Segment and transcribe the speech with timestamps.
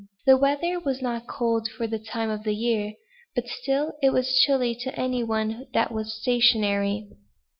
[0.25, 2.95] The weather was not cold for the time of year,
[3.35, 7.07] but still it was chilly to any one that was stationary.